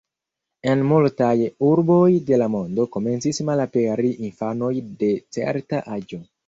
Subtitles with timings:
[0.71, 1.33] En multaj
[1.67, 6.27] urboj de la mondo komencis malaperi infanoj de certa aĝo.